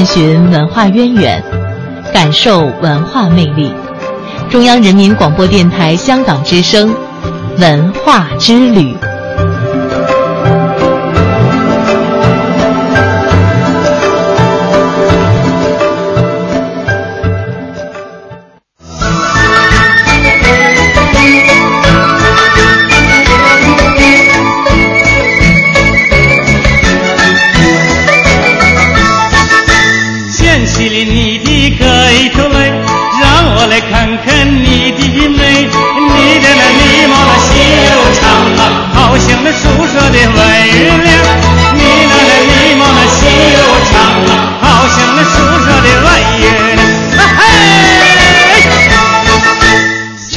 [0.00, 1.44] 探寻文化渊源，
[2.10, 3.70] 感受文化魅力。
[4.48, 6.90] 中央人民广播电台香港之声，
[7.58, 8.96] 文化之旅。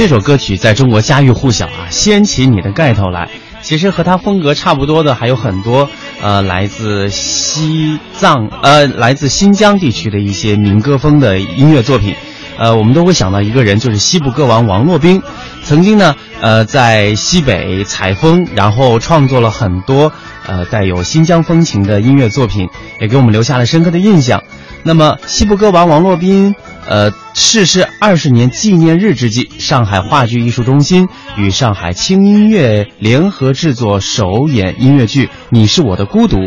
[0.03, 3.29] 这首歌曲在中国家喻户晓啊，掀起你的盖头来。
[3.61, 5.89] 其实和它风格差不多的还有很多，
[6.21, 12.15] 呃，来自西藏，呃，来自新疆地区的一些民歌风的音乐作品。
[12.57, 15.23] 呃，我们都会想到一个人，就是西部歌王王洛宾。
[15.63, 20.11] 曾经呢，呃，在西北采风，然后创作了很多
[20.45, 22.67] 呃带有新疆风情的音乐作品，
[22.99, 24.43] 也给我们留下了深刻的印象。
[24.83, 26.53] 那么，西部歌王王洛宾。
[26.85, 36.37] 呃，逝世二十年纪念日之际，上海话剧艺术中心与上海轻音乐联合制作首演音乐剧《你是我的孤独》。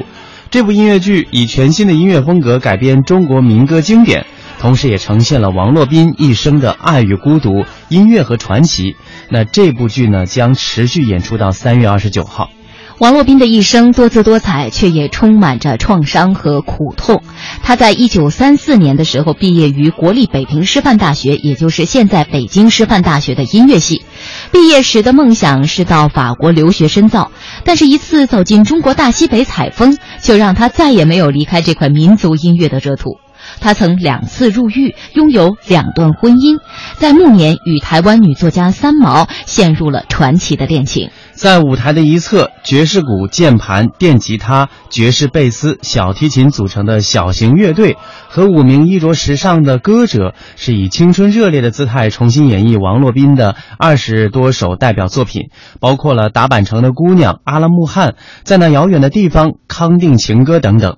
[0.50, 4.26] 这部音乐剧以全新的音乐风格改编中国民歌经典，
[4.60, 8.96] 同时也呈现了王洛宾一生的爱与孤独、音乐和传奇。
[9.30, 12.50] 那这部剧呢，将持续演出到三月二十九号。
[12.98, 17.22] 王洛宾的一生多姿多彩，却也充满着创伤和苦痛。
[17.62, 24.02] 他在一九三四年的时候毕业于国立北平师范大学，也就是现在北京师范大学的音乐系。
[24.50, 27.30] 毕业时的梦想是到法国留学深造，
[27.64, 33.18] 但是一次走进中国大西北采风，就让他再也没有离开这块民族音乐的热土。
[33.60, 36.58] 他曾两次入狱，拥有两段婚姻，
[36.96, 41.10] 在暮年与台湾女作家三毛陷入了传奇的恋情。
[41.36, 47.98] 在舞台的一侧，爵士鼓、键盘、电吉他、爵士贝斯、小提琴组成的小型乐队
[48.30, 58.08] 和五名衣着时尚的歌者，是以青春热烈的姿态重新演绎王洛宾的二十多首代表作品，包括了《打板城的姑娘》《阿拉木汗》
[58.42, 60.96] 《在那遥远的地方》《康定情歌》等等。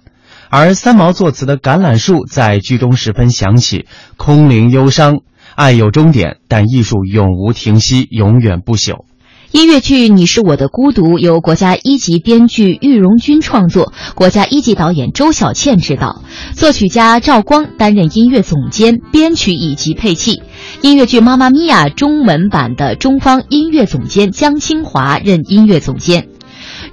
[0.50, 5.19] 而三毛作词的《橄榄树》在剧中十分响起，空灵忧伤，
[5.56, 9.08] 爱有终点，但艺术永无停息，永远不朽。
[9.51, 16.23] 音乐剧《你是我的孤独》由国家一级编剧玉荣军创作，国家一级导演周小倩执导，
[16.55, 20.43] 作曲家赵光担任音乐总监、编曲以及配器。
[20.83, 26.29] 音乐剧《妈妈咪呀》中文版的中方音乐总监江清华任音乐总监。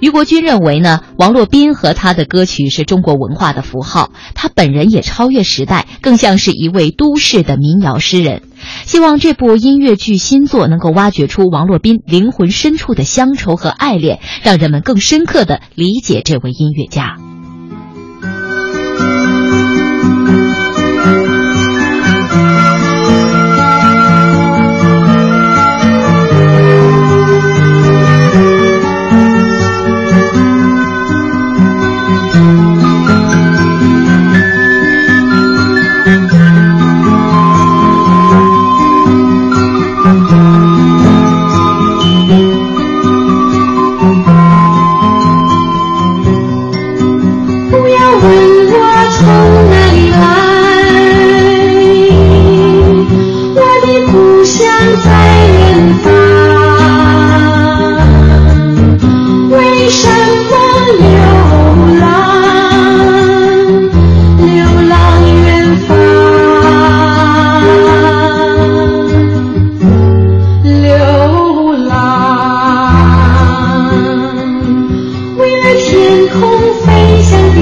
[0.00, 8.42] 于国军认为呢，王洛宾和他的歌曲是中国文化的符号，他本人也超越时代，更像是一位都市的民谣诗人。
[8.84, 17.16] 希望这部音乐剧新作能够挖掘出王洛宾灵魂深处的乡愁和爱恋，让人们更深刻的理解这位音乐家。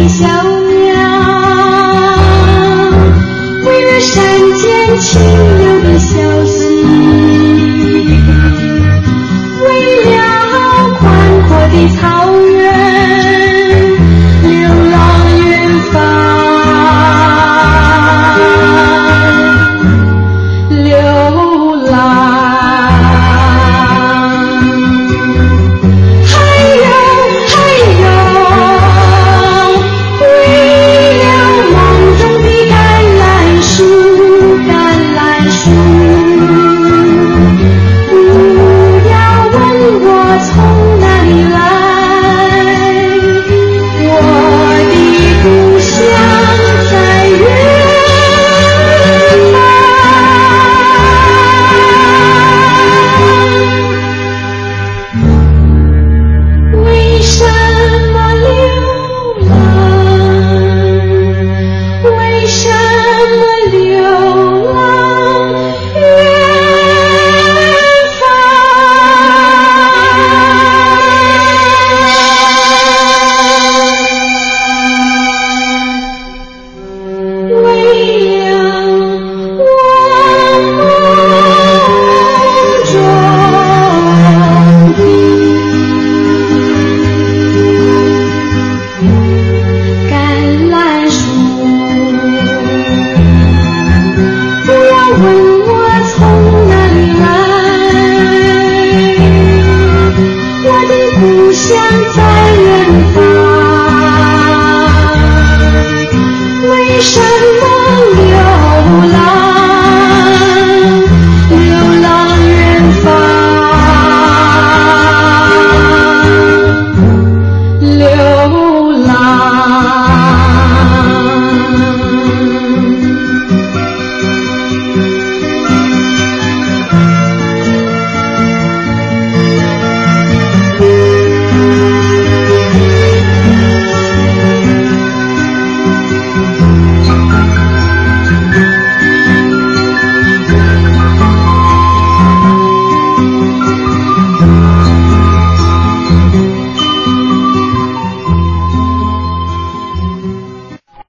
[0.09, 0.54] 小。